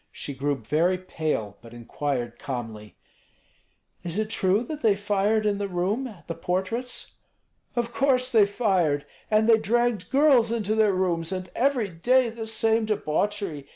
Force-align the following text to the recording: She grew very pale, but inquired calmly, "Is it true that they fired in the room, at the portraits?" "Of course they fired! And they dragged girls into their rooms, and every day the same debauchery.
She 0.11 0.33
grew 0.33 0.55
very 0.55 0.97
pale, 0.97 1.59
but 1.61 1.75
inquired 1.75 2.39
calmly, 2.39 2.97
"Is 4.03 4.17
it 4.17 4.31
true 4.31 4.63
that 4.63 4.81
they 4.81 4.95
fired 4.95 5.45
in 5.45 5.59
the 5.59 5.67
room, 5.67 6.07
at 6.07 6.27
the 6.27 6.33
portraits?" 6.33 7.17
"Of 7.75 7.93
course 7.93 8.31
they 8.31 8.47
fired! 8.47 9.05
And 9.29 9.47
they 9.47 9.59
dragged 9.59 10.09
girls 10.09 10.51
into 10.51 10.73
their 10.73 10.91
rooms, 10.93 11.31
and 11.31 11.51
every 11.55 11.89
day 11.89 12.31
the 12.31 12.47
same 12.47 12.85
debauchery. 12.85 13.67